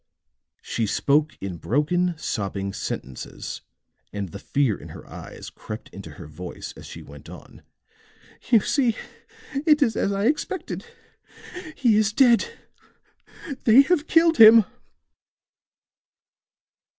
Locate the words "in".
1.39-1.57, 4.75-4.87